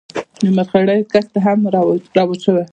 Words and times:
د 0.43 0.45
مرخیړیو 0.57 1.09
کښت 1.13 1.33
هم 1.45 1.59
رواج 1.75 2.39
شوی. 2.45 2.65